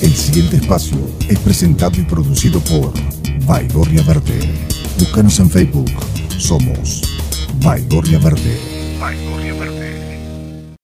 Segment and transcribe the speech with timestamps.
[0.00, 0.96] El siguiente espacio
[1.28, 2.92] es presentado y producido por
[3.46, 4.38] Baigorria Verde.
[4.96, 5.90] Búscanos en Facebook.
[6.38, 7.02] Somos
[7.64, 8.60] Baigorria Verde.
[9.00, 10.76] Baigorria Verde.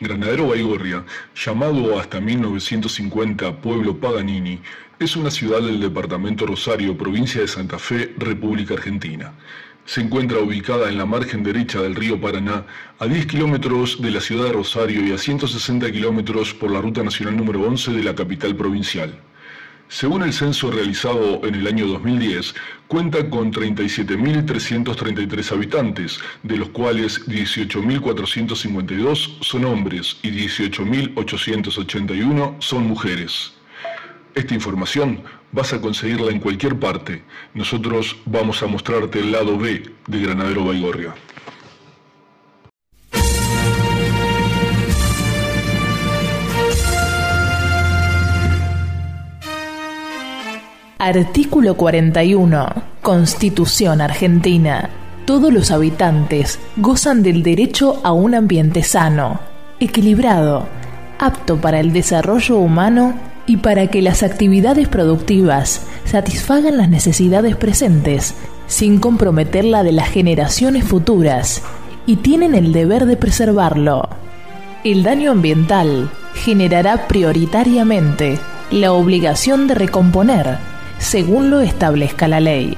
[0.00, 1.04] Granadero Baigorria,
[1.36, 4.60] llamado hasta 1950 Pueblo Paganini,
[4.98, 9.32] es una ciudad del departamento Rosario, provincia de Santa Fe, República Argentina.
[9.86, 12.66] Se encuentra ubicada en la margen derecha del río Paraná,
[12.98, 17.04] a 10 kilómetros de la ciudad de Rosario y a 160 kilómetros por la ruta
[17.04, 19.20] nacional número 11 de la capital provincial.
[19.88, 22.56] Según el censo realizado en el año 2010,
[22.88, 33.55] cuenta con 37.333 habitantes, de los cuales 18.452 son hombres y 18.881 son mujeres.
[34.36, 37.22] Esta información vas a conseguirla en cualquier parte.
[37.54, 41.14] Nosotros vamos a mostrarte el lado B de Granadero Baigorria.
[50.98, 52.74] Artículo 41.
[53.00, 54.90] Constitución Argentina.
[55.24, 59.40] Todos los habitantes gozan del derecho a un ambiente sano,
[59.80, 60.68] equilibrado,
[61.18, 68.34] apto para el desarrollo humano y para que las actividades productivas satisfagan las necesidades presentes
[68.66, 71.62] sin comprometer la de las generaciones futuras
[72.06, 74.08] y tienen el deber de preservarlo.
[74.84, 78.38] El daño ambiental generará prioritariamente
[78.70, 80.58] la obligación de recomponer
[80.98, 82.76] según lo establezca la ley.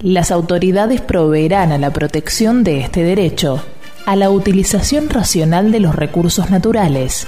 [0.00, 3.62] Las autoridades proveerán a la protección de este derecho,
[4.04, 7.26] a la utilización racional de los recursos naturales,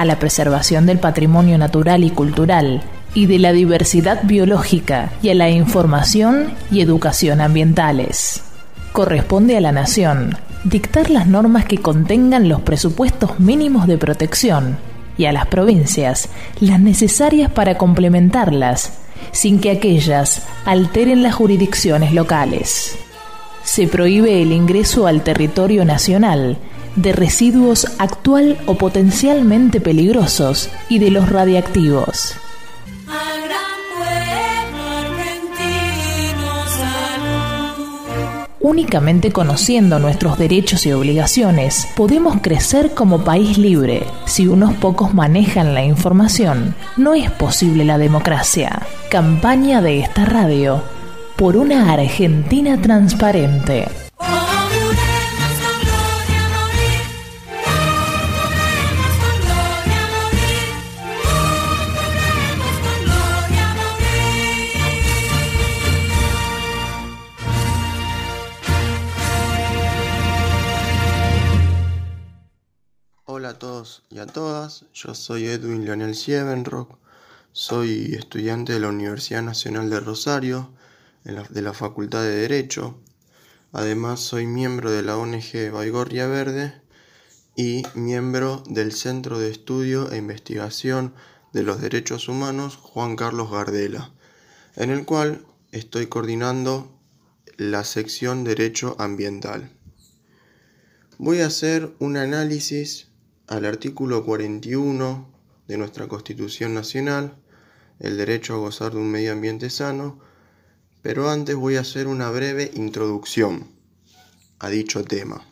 [0.00, 2.80] a la preservación del patrimonio natural y cultural
[3.12, 8.42] y de la diversidad biológica y a la información y educación ambientales.
[8.92, 14.78] Corresponde a la Nación dictar las normas que contengan los presupuestos mínimos de protección
[15.18, 18.94] y a las provincias las necesarias para complementarlas,
[19.32, 22.96] sin que aquellas alteren las jurisdicciones locales.
[23.64, 26.56] Se prohíbe el ingreso al territorio nacional
[26.96, 32.34] de residuos actual o potencialmente peligrosos y de los radiactivos.
[38.62, 44.04] Únicamente conociendo nuestros derechos y obligaciones podemos crecer como país libre.
[44.26, 48.82] Si unos pocos manejan la información, no es posible la democracia.
[49.10, 50.82] Campaña de esta radio
[51.36, 53.88] por una Argentina transparente.
[74.94, 76.98] Yo soy Edwin Leonel Siebenrock,
[77.52, 80.70] soy estudiante de la Universidad Nacional de Rosario,
[81.24, 82.98] de la Facultad de Derecho,
[83.72, 86.80] además soy miembro de la ONG Baigorria Verde
[87.56, 91.14] y miembro del Centro de Estudio e Investigación
[91.52, 94.12] de los Derechos Humanos Juan Carlos Gardela,
[94.76, 96.90] en el cual estoy coordinando
[97.56, 99.70] la sección Derecho Ambiental.
[101.18, 103.09] Voy a hacer un análisis
[103.50, 105.28] al artículo 41
[105.66, 107.34] de nuestra Constitución Nacional,
[107.98, 110.20] el derecho a gozar de un medio ambiente sano,
[111.02, 113.66] pero antes voy a hacer una breve introducción
[114.60, 115.44] a dicho tema.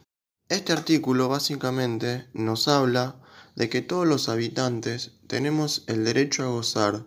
[0.49, 3.17] Este artículo básicamente nos habla
[3.57, 7.05] de que todos los habitantes tenemos el derecho a gozar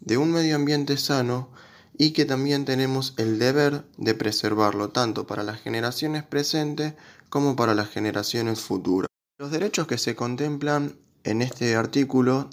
[0.00, 1.50] de un medio ambiente sano
[1.98, 6.94] y que también tenemos el deber de preservarlo tanto para las generaciones presentes
[7.28, 9.07] como para las generaciones futuras.
[9.40, 12.50] Los derechos que se contemplan en este artículo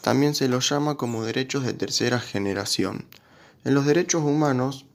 [0.00, 3.06] también se los llama como derechos de tercera generación.
[3.62, 4.86] En los derechos humanos,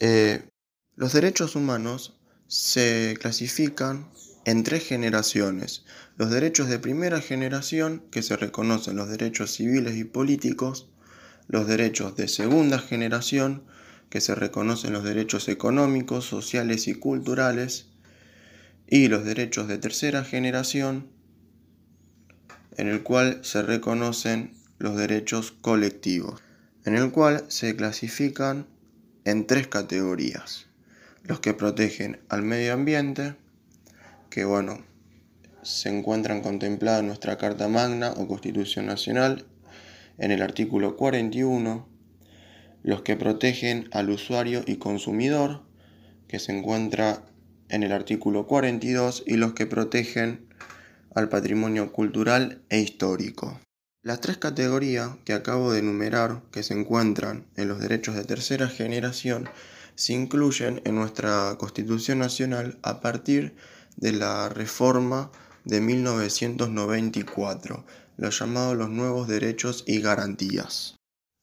[0.00, 0.48] eh,
[0.96, 4.08] los derechos humanos se clasifican
[4.46, 5.84] en tres generaciones.
[6.16, 10.88] Los derechos de primera generación, que se reconocen los derechos civiles y políticos,
[11.48, 13.62] los derechos de segunda generación,
[14.08, 17.88] que se reconocen los derechos económicos, sociales y culturales,
[18.88, 21.08] y los derechos de tercera generación,
[22.76, 26.40] en el cual se reconocen los derechos colectivos,
[26.84, 28.66] en el cual se clasifican
[29.24, 30.66] en tres categorías.
[31.22, 33.34] Los que protegen al medio ambiente,
[34.30, 34.84] que bueno,
[35.62, 39.44] se encuentran contemplados en nuestra Carta Magna o Constitución Nacional
[40.16, 41.86] en el artículo 41,
[42.82, 45.62] los que protegen al usuario y consumidor,
[46.26, 47.27] que se encuentra
[47.68, 50.48] en el artículo 42 y los que protegen
[51.14, 53.60] al patrimonio cultural e histórico.
[54.02, 58.68] Las tres categorías que acabo de enumerar, que se encuentran en los derechos de tercera
[58.68, 59.48] generación,
[59.96, 63.56] se incluyen en nuestra Constitución Nacional a partir
[63.96, 65.32] de la reforma
[65.64, 67.84] de 1994,
[68.16, 70.94] los llamados los nuevos derechos y garantías.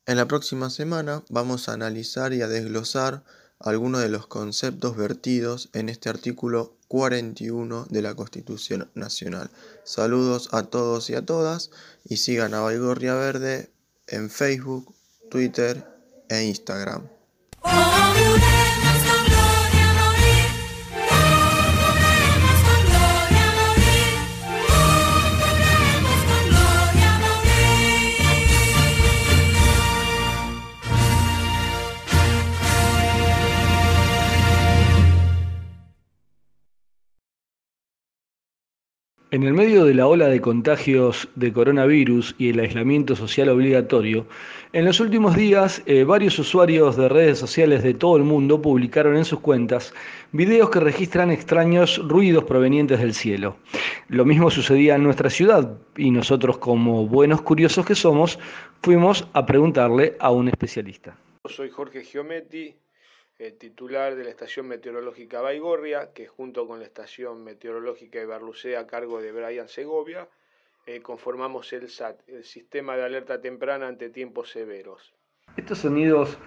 [0.07, 3.23] En la próxima semana vamos a analizar y a desglosar
[3.65, 9.49] algunos de los conceptos vertidos en este artículo 41 de la Constitución Nacional.
[9.83, 11.71] Saludos a todos y a todas
[12.07, 13.71] y sigan a Baigorria Verde
[14.07, 14.93] en Facebook,
[15.31, 15.83] Twitter
[16.29, 17.07] e Instagram.
[39.35, 44.25] En el medio de la ola de contagios de coronavirus y el aislamiento social obligatorio,
[44.71, 49.17] en los últimos días eh, varios usuarios de redes sociales de todo el mundo publicaron
[49.17, 49.93] en sus cuentas
[50.31, 53.57] videos que registran extraños ruidos provenientes del cielo.
[54.07, 58.39] Lo mismo sucedía en nuestra ciudad y nosotros como buenos curiosos que somos
[58.83, 61.13] fuimos a preguntarle a un especialista.
[61.49, 62.73] Soy Jorge Giometti,
[63.37, 68.87] el titular de la estación meteorológica Baigorria, que junto con la estación meteorológica Ibarlucea a
[68.87, 70.27] cargo de Brian Segovia,
[70.85, 75.13] eh, conformamos el SAT, el Sistema de Alerta Temprana ante Tiempos Severos.
[75.57, 76.37] Estos sonidos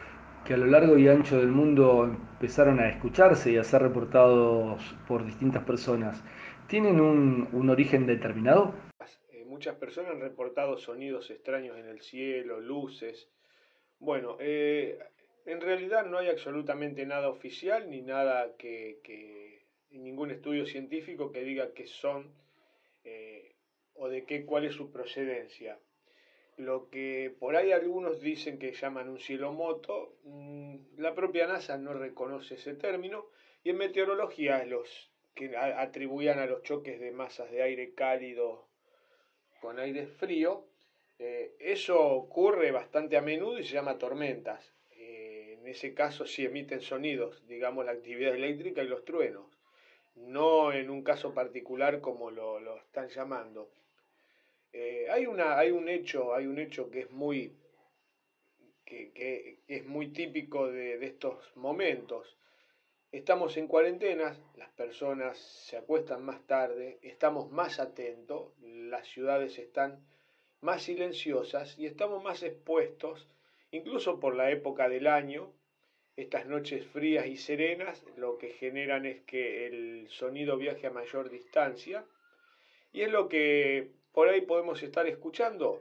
[0.44, 4.82] que a lo largo y ancho del mundo empezaron a escucharse y a ser reportados
[5.06, 6.22] por distintas personas,
[6.68, 8.72] ¿tienen un, origen determinado?
[9.30, 13.28] Eh, muchas personas han reportado sonidos extraños en el cielo, luces.
[13.98, 14.98] Bueno, eh,
[15.48, 21.72] en realidad no hay absolutamente nada oficial ni nada que, ningún estudio científico que diga
[21.72, 22.34] qué son
[23.04, 23.56] eh,
[23.94, 25.78] o de qué cuál es su procedencia.
[26.58, 31.78] Lo que por ahí algunos dicen que llaman un cielo moto, mm, la propia NASA
[31.78, 33.30] no reconoce ese término
[33.64, 38.68] y en meteorología los que atribuían a los choques de masas de aire cálido
[39.62, 40.66] con aire frío,
[41.18, 44.77] eh, eso ocurre bastante a menudo y se llama tormentas en
[45.68, 49.46] ese caso sí emiten sonidos, digamos la actividad eléctrica y los truenos,
[50.14, 53.70] no en un caso particular como lo, están llamando.
[54.72, 57.56] Eh, hay, una, hay un hecho, hay un hecho que es muy,
[58.84, 62.36] que, es muy típico de, de estos momentos.
[63.10, 70.04] Estamos en cuarentena, las personas se acuestan más tarde, estamos más atentos, las ciudades están
[70.60, 73.28] más silenciosas y estamos más expuestos,
[73.70, 75.52] incluso por la época del año,
[76.18, 81.30] estas noches frías y serenas lo que generan es que el sonido viaje a mayor
[81.30, 82.04] distancia
[82.92, 85.80] y es lo que por ahí podemos estar escuchando.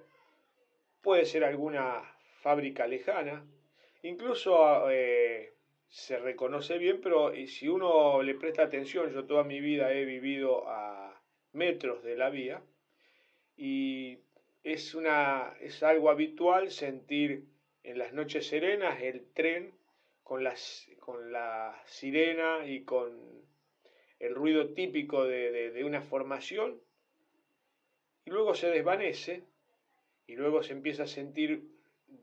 [1.01, 2.03] Puede ser alguna
[2.41, 3.47] fábrica lejana,
[4.03, 5.53] incluso eh,
[5.89, 10.69] se reconoce bien, pero si uno le presta atención, yo toda mi vida he vivido
[10.69, 11.19] a
[11.53, 12.61] metros de la vía
[13.55, 14.19] y
[14.63, 17.45] es, una, es algo habitual sentir
[17.81, 19.76] en las noches serenas el tren
[20.27, 20.43] con,
[20.99, 23.17] con la sirena y con
[24.19, 26.81] el ruido típico de, una formación,
[28.25, 29.45] y luego se desvanece,
[30.25, 31.63] y luego se empieza a sentir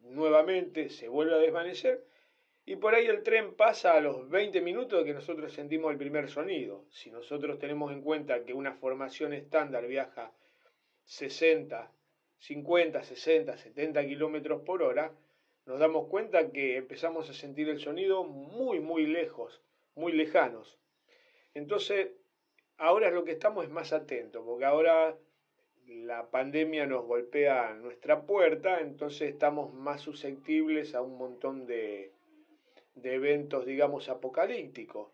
[0.02, 2.04] nuevamente, se vuelve a desvanecer,
[2.66, 5.96] y por ahí el tren pasa a los 20 minutos de que nosotros sentimos el
[5.96, 6.84] primer sonido.
[6.90, 10.30] Si nosotros tenemos en cuenta que una formación estándar viaja
[11.04, 11.90] 60,
[12.38, 15.10] 50, 60, 70 kilómetros por hora,
[15.66, 19.62] nos damos cuenta que empezamos a sentir el sonido muy, muy lejos,
[19.94, 20.78] muy lejanos.
[21.54, 22.08] Entonces,
[22.78, 25.16] ahora lo que estamos es más atentos, porque ahora
[25.86, 32.10] la pandemia nos golpea a nuestra puerta, entonces estamos más susceptibles a un montón de,
[32.94, 35.08] de eventos, digamos, apocalípticos.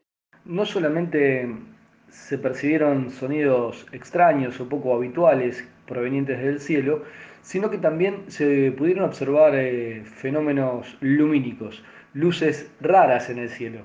[0.45, 1.49] No solamente
[2.09, 7.04] se percibieron sonidos extraños o poco habituales provenientes del cielo,
[7.42, 11.82] sino que también se pudieron observar eh, fenómenos lumínicos,
[12.12, 13.85] luces raras en el cielo.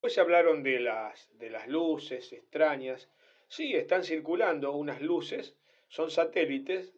[0.00, 3.08] Hoy se hablaron de las, de las luces extrañas.
[3.48, 5.56] Sí, están circulando unas luces,
[5.88, 6.92] son satélites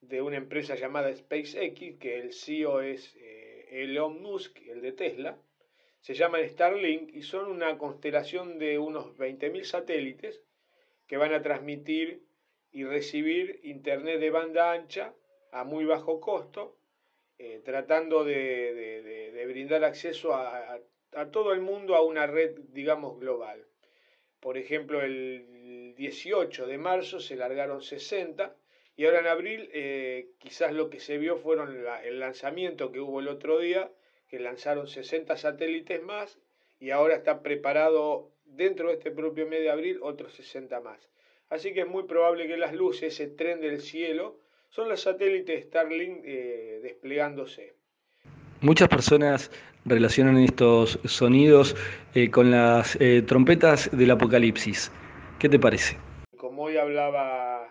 [0.00, 5.38] de una empresa llamada SpaceX, que el CEO es eh, Elon Musk, el de Tesla.
[6.00, 10.42] Se llaman Starlink y son una constelación de unos 20.000 satélites
[11.06, 12.24] que van a transmitir
[12.72, 15.14] y recibir internet de banda ancha
[15.52, 16.76] a muy bajo costo,
[17.38, 20.80] eh, tratando de, brindar acceso a,
[21.30, 23.66] todo el mundo a una red, digamos, global.
[24.40, 28.56] por ejemplo, el 18 de marzo se largaron 60
[28.96, 33.20] y ahora en abril eh, quizás lo que se vio fueron el lanzamiento que hubo
[33.20, 33.92] el otro día,
[34.28, 36.38] que lanzaron 60 satélites más
[36.80, 41.08] y ahora está preparado dentro de este propio mes de abril otros 60 más.
[41.48, 44.38] Así que es muy probable que las luces, ese tren del cielo,
[44.72, 47.74] son los satélites Starlink eh, desplegándose.
[48.62, 49.50] Muchas personas
[49.84, 51.76] relacionan estos sonidos
[52.14, 54.90] eh, con las eh, trompetas del apocalipsis.
[55.38, 55.98] ¿Qué te parece?
[56.36, 57.68] Como hoy hablaba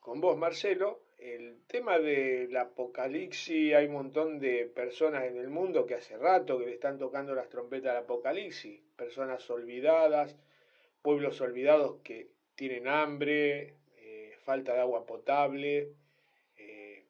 [0.00, 5.86] con vos, Marcelo, el tema del apocalipsis, hay un montón de personas en el mundo
[5.86, 10.36] que hace rato que le están tocando las trompetas del apocalipsis, personas olvidadas,
[11.02, 15.92] pueblos olvidados que tienen hambre, eh, falta de agua potable,
[16.56, 17.04] eh,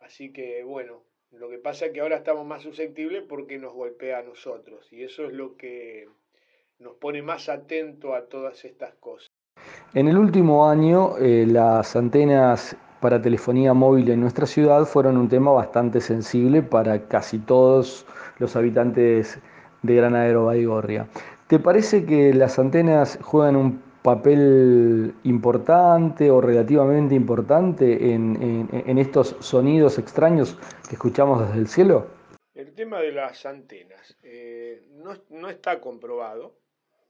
[0.00, 4.18] así que bueno, lo que pasa es que ahora estamos más susceptibles porque nos golpea
[4.18, 6.08] a nosotros y eso es lo que
[6.78, 9.28] nos pone más atento a todas estas cosas.
[9.94, 15.28] En el último año, eh, las antenas para telefonía móvil en nuestra ciudad fueron un
[15.28, 18.06] tema bastante sensible para casi todos
[18.38, 19.38] los habitantes
[19.82, 21.06] de Granadero Baigorria.
[21.46, 29.98] ¿Te parece que las antenas juegan un papel importante o relativamente importante en, estos sonidos
[29.98, 32.06] extraños que escuchamos desde el cielo?
[32.54, 36.54] El tema de las antenas eh, no, no está comprobado,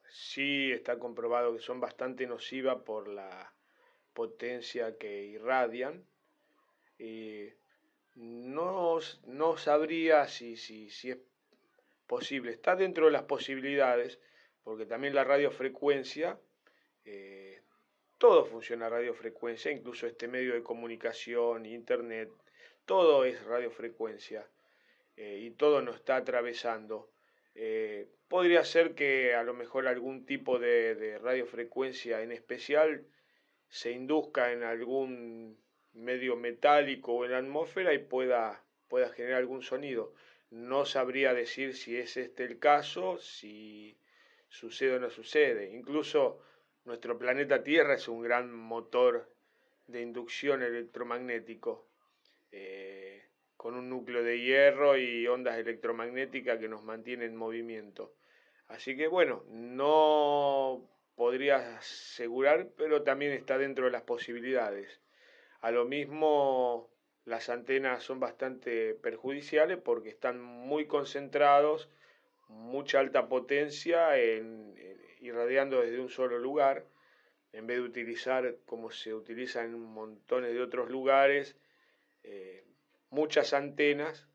[0.08, 3.52] sí está comprobado que son bastante nocivas por la
[4.12, 6.04] potencia que irradian.
[6.96, 7.48] Y
[8.14, 11.18] no, no sabría si, si, si es
[12.06, 12.52] posible.
[12.52, 14.20] Está dentro de las posibilidades,
[14.62, 16.38] porque también la radiofrecuencia,
[17.04, 17.61] eh,
[18.18, 22.30] todo funciona radiofrecuencia, incluso este medio de comunicación, internet,
[22.84, 24.49] todo es radiofrecuencia
[25.16, 27.11] eh, y todo nos está atravesando.
[27.54, 33.06] Eh, podría ser que a lo mejor algún tipo de, de radiofrecuencia en especial
[33.68, 35.58] se induzca en algún
[35.92, 40.14] medio metálico o en la atmósfera y pueda, pueda generar algún sonido.
[40.50, 43.96] No sabría decir si es este el caso, si
[44.49, 45.73] sucede o no sucede.
[45.73, 46.40] Incluso
[46.84, 49.32] nuestro planeta Tierra es un gran motor
[49.86, 51.88] de inducción electromagnético,
[52.52, 53.22] eh,
[53.56, 58.14] con un núcleo de hierro y ondas electromagnéticas que nos mantienen en movimiento.
[58.68, 65.00] Así que bueno, no podría asegurar, pero también está dentro de las posibilidades.
[65.60, 66.90] A lo mismo,
[67.24, 71.88] las antenas son bastante perjudiciales porque están muy concentrados,
[72.48, 74.74] mucha alta potencia, en,
[75.24, 76.84] irradiando desde un solo lugar,
[77.52, 81.56] en vez de utilizar como se utiliza en montones de otros lugares,
[82.22, 82.64] eh,
[83.10, 84.28] muchas antenas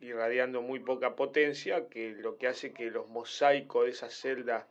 [0.00, 4.66] irradiando muy poca potencia, que lo que hace que los mosaicos de esa celda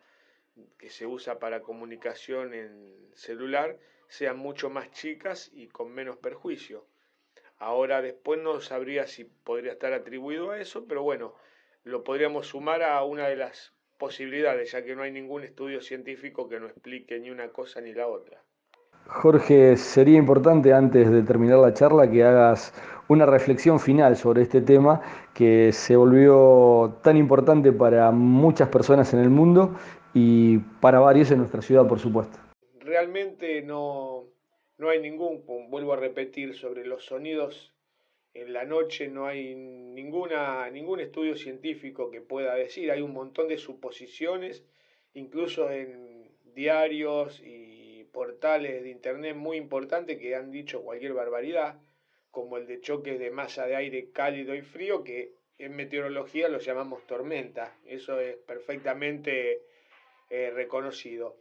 [0.77, 6.85] que se usa para comunicación en celular sean mucho más chicas y con menos perjuicio.
[7.57, 11.35] Ahora después no sabría si podría estar atribuido a eso, pero bueno,
[11.83, 16.49] lo podríamos sumar a una de las posibilidades, ya que no hay ningún estudio científico
[16.49, 18.41] que no explique ni una cosa ni la otra.
[19.05, 22.73] Jorge, sería importante antes de terminar la charla que hagas
[23.09, 25.01] una reflexión final sobre este tema
[25.35, 29.75] que se volvió tan importante para muchas personas en el mundo
[30.15, 32.39] y para varios en nuestra ciudad, por supuesto.
[32.79, 34.23] Realmente no,
[34.79, 37.71] no hay ningún, vuelvo a repetir, sobre los sonidos
[38.33, 43.47] en la noche no hay ninguna, ningún estudio científico que pueda decir, hay un montón
[43.47, 44.63] de suposiciones,
[45.13, 51.79] incluso en diarios y portales de internet muy importantes que han dicho cualquier barbaridad,
[52.29, 56.59] como el de choques de masa de aire cálido y frío, que en meteorología lo
[56.59, 57.77] llamamos tormenta.
[57.85, 59.61] Eso es perfectamente
[60.29, 61.37] eh, reconocido.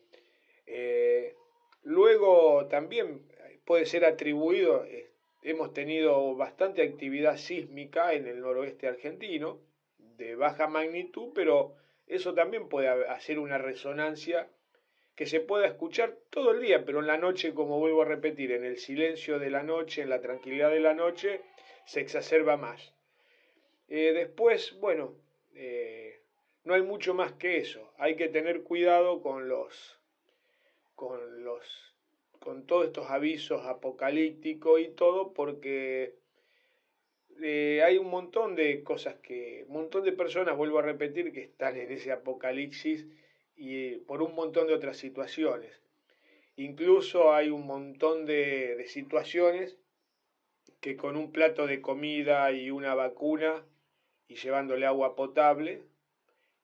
[0.66, 1.35] Eh,
[1.82, 3.23] luego también
[3.64, 5.10] puede ser atribuido, eh,
[5.42, 9.61] hemos tenido bastante actividad sísmica en el noroeste argentino,
[9.99, 14.49] de baja magnitud, pero eso también puede hacer una resonancia
[15.14, 18.52] que se pueda escuchar todo el día, pero en la noche, como vuelvo a repetir,
[18.52, 21.42] en el silencio de la noche, en la tranquilidad de la noche,
[21.85, 22.94] se exacerba más.
[23.88, 25.16] después, bueno,
[26.64, 27.92] no hay mucho más que eso.
[27.99, 29.99] Hay que tener cuidado con los
[30.94, 31.89] con los
[32.40, 36.16] con todos estos avisos apocalípticos y todo porque
[37.42, 41.42] eh, hay un montón de cosas que un montón de personas vuelvo a repetir que
[41.42, 43.06] están en ese apocalipsis
[43.56, 45.82] y por un montón de otras situaciones.
[46.56, 49.78] Incluso hay un montón de, de situaciones
[50.80, 53.64] que con un plato de comida y una vacuna
[54.28, 55.82] y llevándole agua potable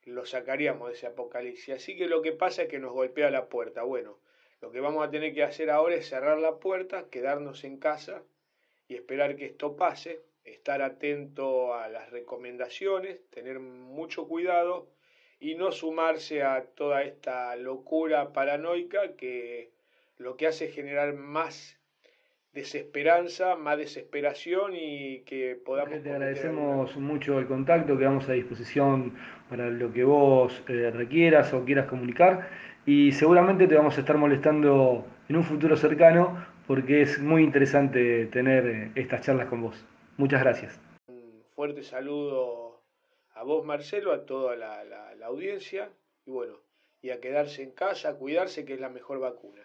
[0.06, 1.74] lo sacaríamos de ese apocalipsis.
[1.74, 3.82] Así que lo que pasa es que nos golpea la puerta.
[3.82, 4.18] Bueno,
[4.66, 8.24] lo que vamos a tener que hacer ahora es cerrar la puerta, quedarnos en casa
[8.88, 14.88] y esperar que esto pase, estar atento a las recomendaciones, tener mucho cuidado
[15.38, 19.70] y no sumarse a toda esta locura paranoica que
[20.16, 21.78] lo que hace es generar más
[22.52, 26.02] desesperanza, más desesperación y que podamos...
[26.02, 29.14] Te agradecemos mucho el contacto, quedamos a disposición
[29.48, 34.16] para lo que vos eh, requieras o quieras comunicar y seguramente te vamos a estar
[34.16, 39.84] molestando en un futuro cercano porque es muy interesante tener eh, estas charlas con vos.
[40.16, 40.80] Muchas gracias.
[41.08, 42.80] Un fuerte saludo
[43.34, 45.90] a vos Marcelo, a toda la, la audiencia
[46.24, 46.54] y bueno,
[47.02, 49.62] y a quedarse en casa, a cuidarse que es la mejor vacuna.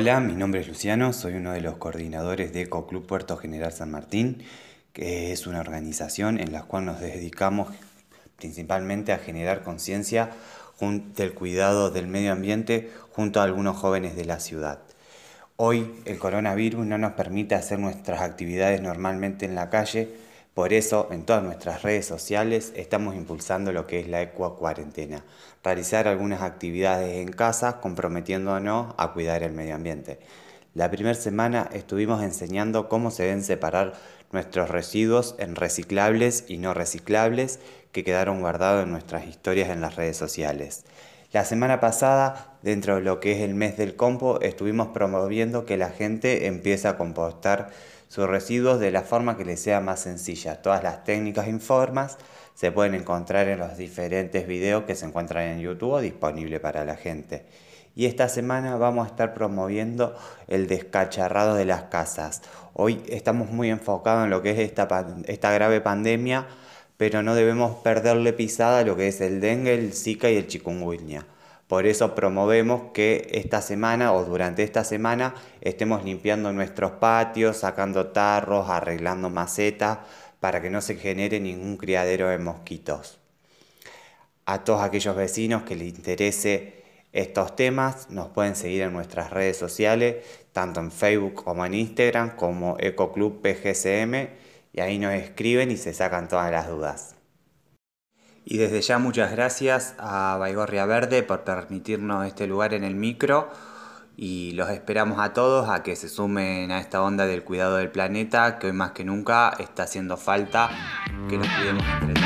[0.00, 3.72] Hola, mi nombre es Luciano, soy uno de los coordinadores de Eco Club Puerto General
[3.72, 4.44] San Martín,
[4.92, 7.70] que es una organización en la cual nos dedicamos
[8.36, 10.30] principalmente a generar conciencia
[11.16, 14.78] del cuidado del medio ambiente junto a algunos jóvenes de la ciudad.
[15.56, 20.14] Hoy el coronavirus no nos permite hacer nuestras actividades normalmente en la calle,
[20.58, 25.22] por eso, en todas nuestras redes sociales estamos impulsando lo que es la eco cuarentena,
[25.62, 30.18] realizar algunas actividades en casa comprometiéndonos a cuidar el medio ambiente.
[30.74, 33.92] La primera semana estuvimos enseñando cómo se deben separar
[34.32, 37.60] nuestros residuos en reciclables y no reciclables
[37.92, 40.86] que quedaron guardados en nuestras historias en las redes sociales.
[41.30, 45.76] La semana pasada, dentro de lo que es el mes del compo, estuvimos promoviendo que
[45.76, 47.70] la gente empiece a compostar
[48.08, 50.62] sus residuos de la forma que les sea más sencilla.
[50.62, 52.18] Todas las técnicas y formas
[52.54, 56.96] se pueden encontrar en los diferentes videos que se encuentran en YouTube disponible para la
[56.96, 57.46] gente.
[57.94, 60.16] Y esta semana vamos a estar promoviendo
[60.46, 62.42] el descacharrado de las casas.
[62.72, 64.88] Hoy estamos muy enfocados en lo que es esta,
[65.26, 66.46] esta grave pandemia,
[66.96, 70.46] pero no debemos perderle pisada a lo que es el dengue, el zika y el
[70.46, 71.26] chikungunya.
[71.68, 78.06] Por eso promovemos que esta semana o durante esta semana estemos limpiando nuestros patios, sacando
[78.08, 79.98] tarros, arreglando macetas
[80.40, 83.18] para que no se genere ningún criadero de mosquitos.
[84.46, 89.58] A todos aquellos vecinos que les interese estos temas, nos pueden seguir en nuestras redes
[89.58, 94.28] sociales, tanto en Facebook como en Instagram, como EcoClub PGCM,
[94.72, 97.17] y ahí nos escriben y se sacan todas las dudas.
[98.50, 103.50] Y desde ya muchas gracias a Baigorria Verde por permitirnos este lugar en el micro
[104.16, 107.90] y los esperamos a todos a que se sumen a esta onda del cuidado del
[107.90, 110.70] planeta que hoy más que nunca está haciendo falta
[111.28, 112.22] que nos cuidemos entre.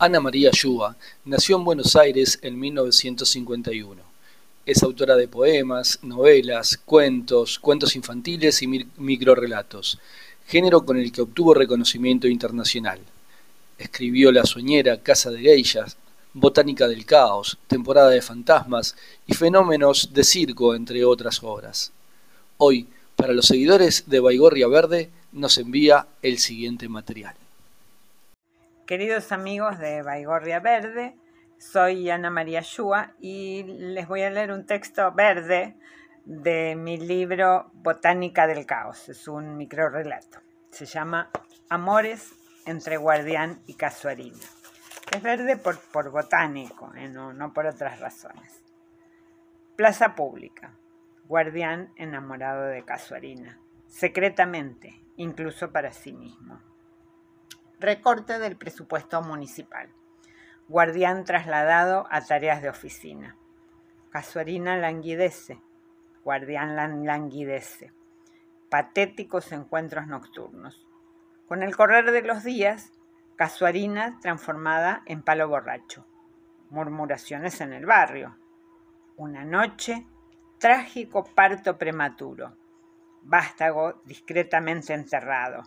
[0.00, 4.11] Ana María Yuba nació en Buenos Aires en 1951
[4.64, 9.98] es autora de poemas, novelas, cuentos, cuentos infantiles y microrelatos,
[10.46, 13.00] género con el que obtuvo reconocimiento internacional.
[13.78, 15.96] Escribió La Soñera, Casa de Geishas,
[16.32, 18.96] Botánica del Caos, Temporada de Fantasmas
[19.26, 21.92] y Fenómenos de Circo, entre otras obras.
[22.56, 27.34] Hoy, para los seguidores de Baigorria Verde, nos envía el siguiente material.
[28.86, 31.14] Queridos amigos de Baigorria Verde,
[31.62, 35.76] soy Ana María Shua y les voy a leer un texto verde
[36.24, 39.08] de mi libro Botánica del Caos.
[39.08, 40.40] Es un microrelato.
[40.70, 41.30] Se llama
[41.68, 42.34] Amores
[42.66, 44.44] entre Guardián y Casuarina.
[45.14, 48.64] Es verde por, botánico, eh, no, no por otras razones.
[49.76, 50.74] Plaza pública.
[51.26, 53.60] Guardián enamorado de Casuarina.
[53.86, 56.60] Secretamente, incluso para sí mismo.
[57.78, 59.88] Recorte del presupuesto municipal
[60.68, 63.36] guardián trasladado a tareas de oficina.
[64.10, 65.60] Casuarina languidece,
[66.24, 67.92] guardián languidece.
[68.70, 70.86] Patéticos encuentros nocturnos.
[71.46, 72.92] Con el correr de los días,
[73.36, 76.06] Casuarina transformada en palo borracho.
[76.70, 78.36] Murmuraciones en el barrio.
[79.16, 80.06] Una noche,
[80.58, 82.56] trágico parto prematuro.
[83.22, 85.62] Vástago discretamente enterrado.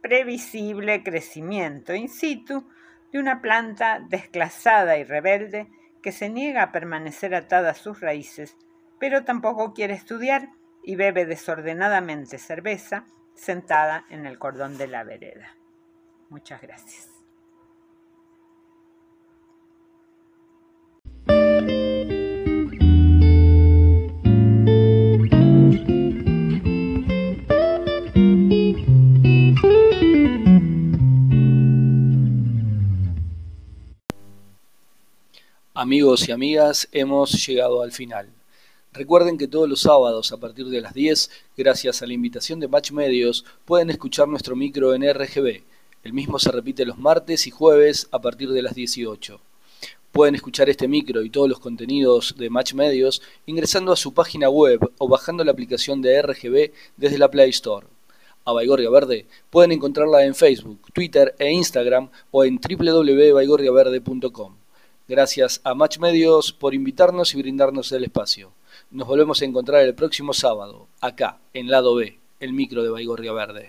[0.00, 2.66] Previsible crecimiento in situ
[3.12, 5.68] de una planta desclasada y rebelde
[6.02, 8.56] que se niega a permanecer atada a sus raíces,
[8.98, 10.50] pero tampoco quiere estudiar
[10.82, 15.56] y bebe desordenadamente cerveza sentada en el cordón de la vereda.
[16.28, 17.17] Muchas gracias.
[35.88, 38.28] Amigos y amigas, hemos llegado al final.
[38.92, 42.68] Recuerden que todos los sábados a partir de las 10, gracias a la invitación de
[42.68, 45.62] Match Medios, pueden escuchar nuestro micro en RGB.
[46.04, 49.40] El mismo se repite los martes y jueves a partir de las 18.
[50.12, 54.50] Pueden escuchar este micro y todos los contenidos de Match Medios ingresando a su página
[54.50, 57.86] web o bajando la aplicación de RGB desde la Play Store.
[58.44, 64.57] A Baigorria Verde pueden encontrarla en Facebook, Twitter e Instagram o en www.baigorriaverde.com.
[65.08, 68.52] Gracias a Match Medios por invitarnos y brindarnos el espacio.
[68.90, 73.32] Nos volvemos a encontrar el próximo sábado, acá, en Lado B, el micro de Baigorria
[73.32, 73.68] Verde.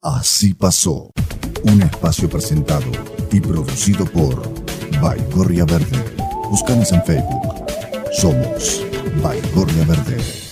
[0.00, 1.10] Así pasó.
[1.64, 2.86] Un espacio presentado
[3.32, 4.40] y producido por
[5.02, 6.14] Baigorria Verde.
[6.48, 7.66] Búscanos en Facebook.
[8.12, 8.84] Somos
[9.20, 10.47] Baigorria Verde.